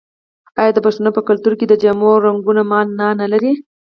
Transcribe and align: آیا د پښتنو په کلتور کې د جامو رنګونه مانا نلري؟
آیا 0.61 0.71
د 0.75 0.79
پښتنو 0.85 1.09
په 1.17 1.21
کلتور 1.29 1.53
کې 1.59 1.65
د 1.67 1.73
جامو 1.81 2.09
رنګونه 2.25 2.61
مانا 2.71 3.09
نلري؟ 3.21 3.53